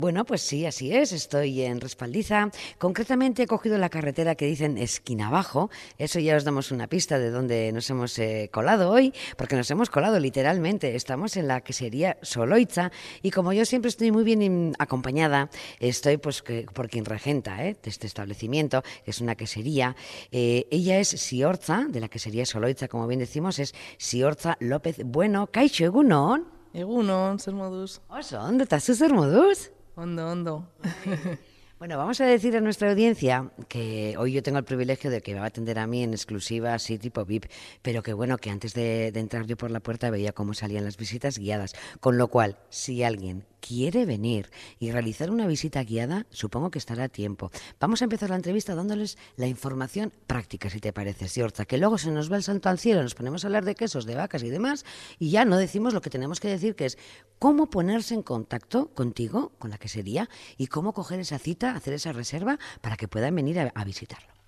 [0.00, 1.12] Bueno, pues sí, así es.
[1.12, 2.50] Estoy en Respaldiza.
[2.78, 5.68] Concretamente he cogido la carretera que dicen esquina abajo.
[5.98, 9.70] Eso ya os damos una pista de dónde nos hemos eh, colado hoy, porque nos
[9.70, 10.96] hemos colado literalmente.
[10.96, 12.90] Estamos en la que sería Soloitza
[13.20, 15.50] y como yo siempre estoy muy bien acompañada,
[15.80, 16.42] estoy pues
[16.72, 17.76] por quien regenta ¿eh?
[17.82, 19.96] de este establecimiento, que es una quesería.
[20.32, 24.96] Eh, ella es Siorza, de la que sería Soloitza, como bien decimos, es Siorza López
[25.04, 25.48] Bueno.
[25.48, 26.46] Caixo Egunon.
[26.72, 28.00] Egunon, ser modus.
[28.08, 29.72] Oso, ¿dónde estás, ser modus?
[30.00, 30.66] Hondo, hondo.
[31.78, 35.32] Bueno, vamos a decir a nuestra audiencia que hoy yo tengo el privilegio de que
[35.32, 37.46] me va a atender a mí en exclusiva, así tipo VIP,
[37.80, 40.84] pero que bueno, que antes de, de, entrar yo por la puerta veía cómo salían
[40.84, 41.72] las visitas guiadas.
[41.98, 47.04] Con lo cual, si alguien quiere venir y realizar una visita guiada, supongo que estará
[47.04, 47.50] a tiempo.
[47.78, 51.98] Vamos a empezar la entrevista dándoles la información práctica, si te parece, Siorza, que luego
[51.98, 54.42] se nos va el santo al cielo, nos ponemos a hablar de quesos, de vacas
[54.42, 54.84] y demás,
[55.18, 56.98] y ya no decimos lo que tenemos que decir, que es
[57.38, 62.12] cómo ponerse en contacto contigo, con la quesería, y cómo coger esa cita, hacer esa
[62.12, 64.39] reserva para que puedan venir a visitarlo.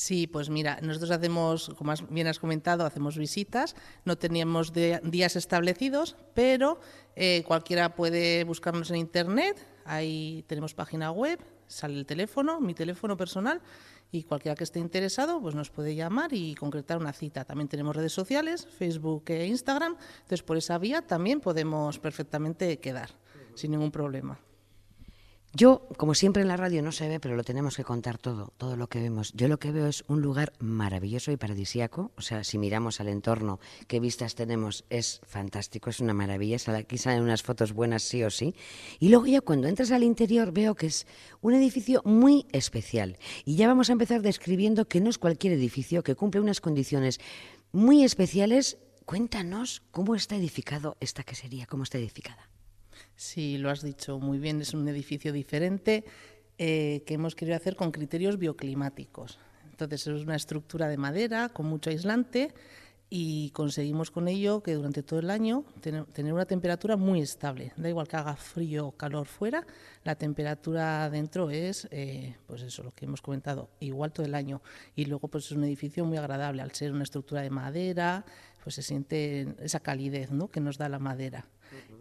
[0.00, 6.16] Sí, pues mira, nosotros hacemos, como bien has comentado, hacemos visitas, no teníamos días establecidos,
[6.32, 6.80] pero
[7.16, 13.18] eh, cualquiera puede buscarnos en Internet, ahí tenemos página web, sale el teléfono, mi teléfono
[13.18, 13.60] personal,
[14.10, 17.44] y cualquiera que esté interesado pues nos puede llamar y concretar una cita.
[17.44, 23.10] También tenemos redes sociales, Facebook e Instagram, entonces por esa vía también podemos perfectamente quedar,
[23.54, 24.40] sin ningún problema.
[25.52, 28.52] Yo, como siempre en la radio no se ve, pero lo tenemos que contar todo,
[28.56, 29.32] todo lo que vemos.
[29.32, 32.12] Yo lo que veo es un lugar maravilloso y paradisíaco.
[32.16, 36.56] O sea, si miramos al entorno, qué vistas tenemos, es fantástico, es una maravilla.
[36.76, 38.54] Aquí salen unas fotos buenas sí o sí.
[39.00, 41.08] Y luego ya cuando entras al interior veo que es
[41.40, 43.18] un edificio muy especial.
[43.44, 47.18] Y ya vamos a empezar describiendo que no es cualquier edificio, que cumple unas condiciones
[47.72, 48.78] muy especiales.
[49.04, 52.48] Cuéntanos cómo está edificado esta quesería, cómo está edificada.
[53.16, 56.04] Sí, lo has dicho muy bien, es un edificio diferente
[56.58, 59.38] eh, que hemos querido hacer con criterios bioclimáticos.
[59.70, 62.52] Entonces es una estructura de madera con mucho aislante
[63.12, 67.72] y conseguimos con ello que durante todo el año tener una temperatura muy estable.
[67.76, 69.66] Da igual que haga frío o calor fuera,
[70.04, 74.62] la temperatura dentro es, eh, pues eso, lo que hemos comentado, igual todo el año.
[74.94, 78.24] Y luego pues es un edificio muy agradable, al ser una estructura de madera,
[78.62, 80.48] pues se siente esa calidez ¿no?
[80.48, 81.48] que nos da la madera.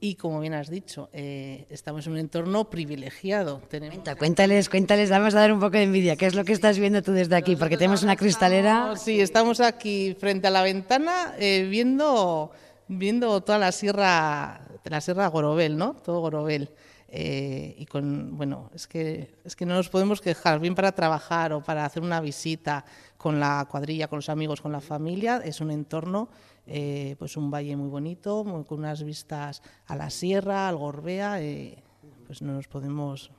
[0.00, 3.62] Y como bien has dicho, eh, estamos en un entorno privilegiado.
[3.68, 3.98] Tenemos...
[4.18, 6.16] cuéntales, cuéntales, vamos a dar un poco de envidia.
[6.16, 7.56] ¿Qué es lo que estás viendo tú desde aquí?
[7.56, 8.96] Porque tenemos una cristalera.
[8.96, 12.50] sí, estamos aquí frente a la ventana eh, viendo,
[12.88, 15.94] viendo toda la sierra, la sierra Gorobel, ¿no?
[15.94, 16.70] Todo Gorobel.
[17.08, 21.52] Eh, y con, bueno, es que, es que no nos podemos quejar, bien para trabajar
[21.52, 22.84] o para hacer una visita
[23.16, 26.28] con la cuadrilla, con los amigos, con la familia, es un entorno
[26.66, 31.82] eh, pues un valle muy bonito, con unas vistas a la sierra, al Gorbea, eh,
[32.26, 33.30] pues no nos podemos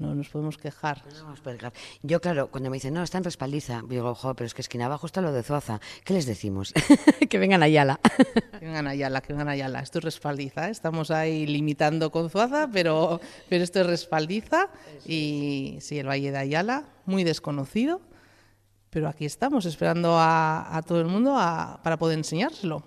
[0.00, 1.02] no nos podemos quejar.
[2.02, 4.86] Yo, claro, cuando me dicen, no, está en Respaldiza, digo, jo, pero es que esquina
[4.86, 5.78] abajo está lo de Zuaza.
[6.04, 6.72] ¿Qué les decimos?
[7.28, 8.00] que vengan a Ayala.
[8.58, 9.80] que vengan a Ayala, que vengan a Ayala.
[9.80, 10.70] Esto es Respaldiza, ¿eh?
[10.70, 14.70] estamos ahí limitando con Zuaza, pero, pero esto es Respaldiza.
[15.04, 18.00] Y sí, el Valle de Ayala, muy desconocido,
[18.90, 22.84] pero aquí estamos esperando a, todo el mundo para poder enseñárselo.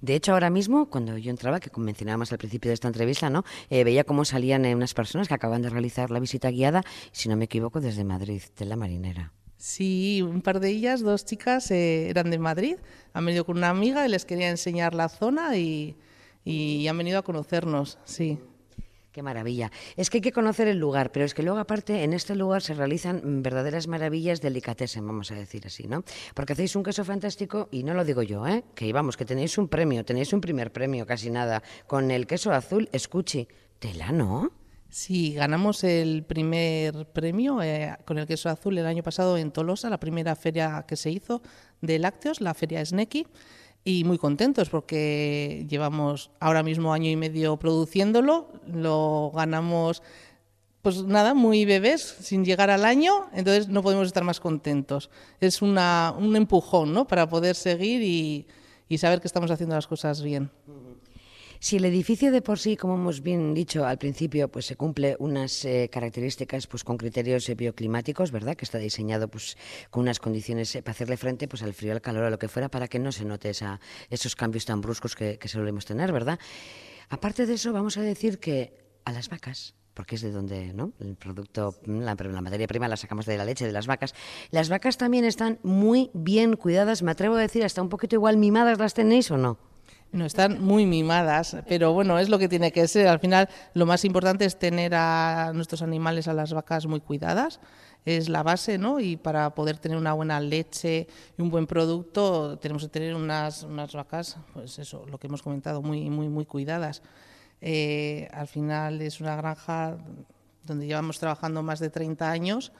[0.00, 3.44] De hecho, ahora mismo, cuando yo entraba, que mencionábamos al principio de esta entrevista, ¿no?
[3.68, 7.28] Eh, veía cómo salían eh, unas personas que acaban de realizar la visita guiada, si
[7.28, 9.32] no me equivoco, desde Madrid, de la Marinera.
[9.56, 12.76] Sí, un par de ellas, dos chicas, eh, eran de Madrid,
[13.12, 15.96] han venido con una amiga y les quería enseñar la zona y,
[16.44, 18.38] y han venido a conocernos, sí.
[19.12, 19.72] Qué maravilla.
[19.96, 22.62] Es que hay que conocer el lugar, pero es que luego aparte en este lugar
[22.62, 26.04] se realizan verdaderas maravillas delicatessen, vamos a decir así, ¿no?
[26.34, 28.64] Porque hacéis un queso fantástico y no lo digo yo, ¿eh?
[28.74, 32.52] Que vamos, que tenéis un premio, tenéis un primer premio, casi nada, con el queso
[32.52, 33.48] azul Escuchi.
[33.78, 34.50] Tela, ¿no?
[34.90, 39.90] Sí, ganamos el primer premio eh, con el queso azul el año pasado en Tolosa,
[39.90, 41.42] la primera feria que se hizo
[41.82, 43.26] de lácteos, la feria Sneki
[43.84, 50.02] y muy contentos porque llevamos ahora mismo año y medio produciéndolo, lo ganamos
[50.82, 55.10] pues nada, muy bebés, sin llegar al año, entonces no podemos estar más contentos.
[55.40, 57.06] Es una, un empujón ¿no?
[57.06, 58.46] para poder seguir y,
[58.88, 60.50] y saber que estamos haciendo las cosas bien.
[61.60, 65.16] Si el edificio de por sí, como hemos bien dicho al principio, pues se cumple
[65.18, 68.54] unas eh, características pues con criterios eh, bioclimáticos, ¿verdad?
[68.54, 69.56] Que está diseñado pues
[69.90, 72.46] con unas condiciones eh, para hacerle frente pues al frío, al calor, a lo que
[72.46, 76.12] fuera, para que no se note esa, esos cambios tan bruscos que, que solemos tener,
[76.12, 76.38] ¿verdad?
[77.08, 78.72] Aparte de eso, vamos a decir que
[79.04, 80.92] a las vacas porque es de donde ¿no?
[81.00, 84.14] el producto, la, la, materia prima la sacamos de la leche de las vacas.
[84.52, 88.36] Las vacas también están muy bien cuidadas, me atrevo a decir, hasta un poquito igual
[88.36, 89.58] mimadas las tenéis o no.
[90.10, 93.08] No, están muy mimadas, pero bueno, es lo que tiene que ser.
[93.08, 97.60] Al final, lo más importante es tener a nuestros animales, a las vacas, muy cuidadas.
[98.06, 99.00] Es la base, ¿no?
[99.00, 103.64] Y para poder tener una buena leche y un buen producto, tenemos que tener unas,
[103.64, 107.02] unas vacas, pues eso, lo que hemos comentado, muy, muy, muy cuidadas.
[107.60, 109.98] Eh, al final es una granja
[110.64, 112.72] donde llevamos trabajando más de 30 años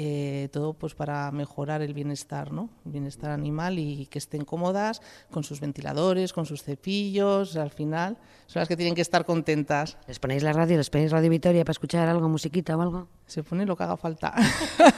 [0.00, 2.70] eh, todo pues para mejorar el bienestar, ¿no?
[2.86, 8.16] El bienestar animal y que estén cómodas con sus ventiladores, con sus cepillos, al final
[8.46, 9.98] son las que tienen que estar contentas.
[10.06, 13.08] ¿Les ponéis la radio, les ponéis Radio Vitoria para escuchar algo, musiquita o algo?
[13.26, 14.36] Se pone lo que haga falta.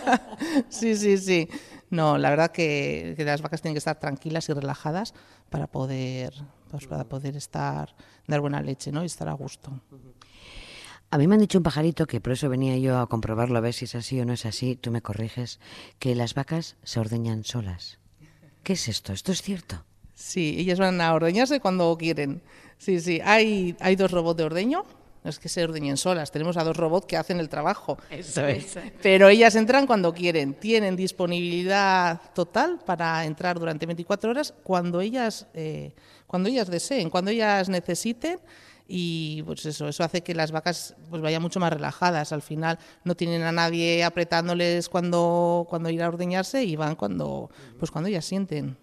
[0.68, 1.48] sí, sí, sí.
[1.88, 5.14] No, la verdad que, las vacas tienen que estar tranquilas y relajadas
[5.48, 6.34] para poder,
[6.70, 9.02] pues, para poder estar, dar buena leche, ¿no?
[9.02, 9.72] Y estar a gusto.
[11.12, 13.60] A mí me han dicho un pajarito, que por eso venía yo a comprobarlo, a
[13.60, 15.58] ver si es así o no es así, tú me corriges,
[15.98, 17.98] que las vacas se ordeñan solas.
[18.62, 19.12] ¿Qué es esto?
[19.12, 19.84] ¿Esto es cierto?
[20.14, 22.42] Sí, ellas van a ordeñarse cuando quieren.
[22.78, 24.84] Sí, sí, hay, hay dos robots de ordeño,
[25.24, 27.98] no es que se ordeñen solas, tenemos a dos robots que hacen el trabajo.
[28.08, 28.78] Eso es.
[29.02, 35.48] Pero ellas entran cuando quieren, tienen disponibilidad total para entrar durante 24 horas cuando ellas,
[35.54, 35.92] eh,
[36.28, 38.38] cuando ellas deseen, cuando ellas necesiten
[38.92, 42.32] y pues eso, eso hace que las vacas pues vayan mucho más relajadas.
[42.32, 47.50] Al final no tienen a nadie apretándoles cuando, cuando ir a ordeñarse y van cuando,
[47.78, 48.76] pues cuando ellas sienten.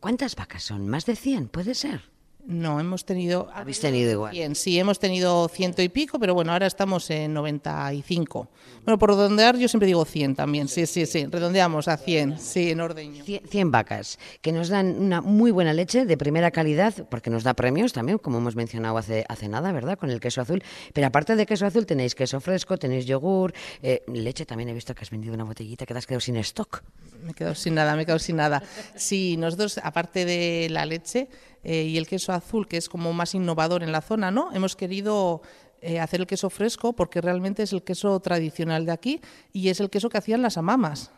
[0.00, 0.88] ¿Cuántas vacas son?
[0.88, 1.48] ¿Más de 100?
[1.48, 2.13] ¿Puede ser?
[2.46, 3.48] No, hemos tenido...
[3.54, 4.32] ¿Habéis tenido igual?
[4.32, 8.48] Bien, sí, hemos tenido ciento y pico, pero bueno, ahora estamos en 95.
[8.84, 12.70] Bueno, por redondear yo siempre digo 100 también, sí, sí, sí, redondeamos a 100, sí,
[12.70, 13.24] en ordeño.
[13.24, 17.54] 100, vacas, que nos dan una muy buena leche de primera calidad, porque nos da
[17.54, 20.62] premios también, como hemos mencionado hace, hace nada, ¿verdad?, con el queso azul.
[20.92, 24.94] Pero aparte de queso azul tenéis queso fresco, tenéis yogur, eh, leche también he visto
[24.94, 26.82] que has vendido una botellita que te has quedado sin stock.
[27.22, 28.62] Me he quedado sin nada, me he quedado sin nada.
[28.96, 31.28] Sí, nosotros, aparte de la leche
[31.64, 34.52] eh, y el queso azul, que es como más innovador en la zona, ¿no?
[34.52, 35.42] Hemos querido
[35.80, 39.20] eh, hacer el queso fresco porque realmente es el queso tradicional de aquí
[39.52, 41.10] y es el queso que hacían las amamas.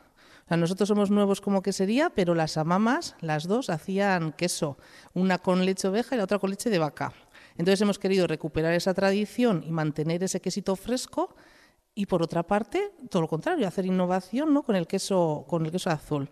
[0.48, 4.78] nosotros somos nuevos como quesería, pero las amamas, las dos, hacían queso,
[5.14, 7.12] una con leche oveja y la otra con leche de vaca.
[7.58, 11.34] Entonces hemos querido recuperar esa tradición y mantener ese quesito fresco
[11.94, 14.62] y por otra parte, todo lo contrario, hacer innovación ¿no?
[14.62, 16.30] con el queso con el queso azul.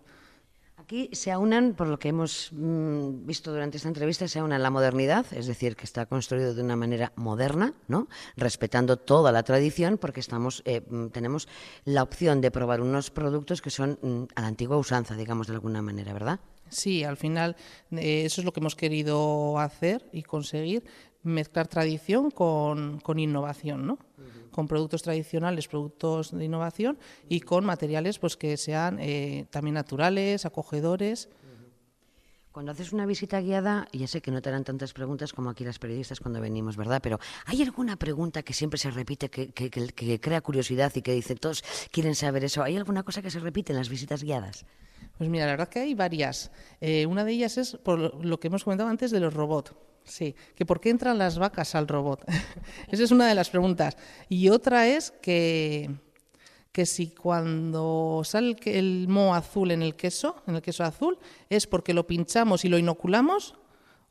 [0.85, 4.69] Aquí se aunan, por lo que hemos mm, visto durante esta entrevista, se aunan la
[4.69, 8.07] modernidad, es decir, que está construido de una manera moderna, ¿no?
[8.37, 11.47] respetando toda la tradición, porque estamos, eh, mm, tenemos
[11.85, 15.53] la opción de probar unos productos que son mm, a la antigua usanza, digamos de
[15.53, 16.39] alguna manera, ¿verdad?
[16.69, 17.55] Sí, al final
[17.91, 20.83] eh, eso es lo que hemos querido hacer y conseguir,
[21.25, 23.99] mezclar tradición con, con innovación, ¿no?
[24.55, 30.45] con productos tradicionales, productos de innovación y con materiales pues que sean eh, también naturales,
[30.45, 31.27] acogedores.
[32.53, 35.65] Cuando haces una visita guiada, ya sé que no te harán tantas preguntas como aquí
[35.65, 37.01] las periodistas cuando venimos, ¿verdad?
[37.03, 41.35] Pero ¿hay alguna pregunta que siempre se repite, que, que, crea curiosidad y que dice
[41.35, 41.61] todos
[41.91, 42.63] quieren saber eso?
[42.63, 44.65] ¿Hay alguna cosa que se repite en las visitas guiadas?
[45.17, 46.49] Pues mira, la verdad que hay varias.
[46.79, 49.73] Eh, una de ellas es por lo que hemos comentado antes de los robots.
[50.05, 52.23] Sí, que por qué entran las vacas al robot.
[52.91, 53.97] Esa es una de las preguntas.
[54.29, 55.89] Y otra es que,
[56.71, 61.17] que si cuando sale el, moho azul en el queso, en el queso azul,
[61.49, 63.55] es porque lo pinchamos y lo inoculamos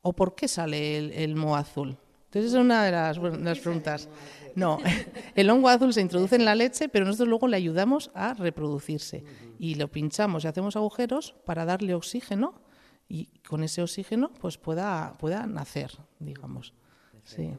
[0.01, 1.97] o por qué sale el, el moho azul.
[2.25, 4.09] Entonces esa es una de las, las preguntas.
[4.55, 4.79] No,
[5.35, 9.23] el hongo azul se introduce en la leche, pero nosotros luego le ayudamos a reproducirse
[9.57, 12.64] y lo pinchamos y hacemos agujeros para darle oxígeno
[13.07, 16.73] y con ese oxígeno pues pueda, pueda nacer, digamos.
[17.23, 17.53] Sí.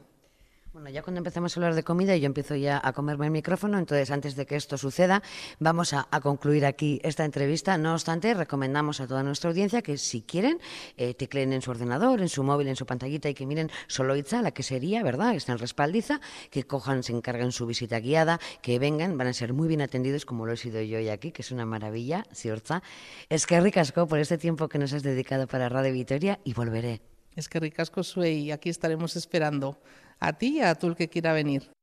[0.77, 3.31] Bueno, ya cuando empezamos a hablar de comida y yo empiezo ya a comerme el
[3.31, 5.23] micrófono, entonces antes de que esto suceda,
[5.57, 7.79] vamos a, concluir aquí esta entrevista.
[7.79, 10.59] No obstante, recomendamos a toda nuestra audiencia que si quieren,
[10.95, 14.43] eh, tecleen en su ordenador, en su móvil, en su pantallita y que miren Soloitza,
[14.43, 15.33] la que sería, ¿verdad?
[15.33, 19.53] Está en respaldiza, que cojan, se encarguen su visita guiada, que vengan, van a ser
[19.53, 22.83] muy bien atendidos como lo he sido yo hoy aquí, que es una maravilla, ¿cierto?
[23.29, 27.01] Es que ricasco por este tiempo que nos has dedicado para Radio Vitoria y volveré.
[27.35, 29.79] Es que ricasco soy y aquí estaremos esperando
[30.19, 31.76] a ti y a tú el que quiera venir.